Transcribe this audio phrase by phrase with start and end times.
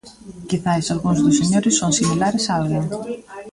[0.49, 2.85] Quizais algúns dos señores son similares a alguén.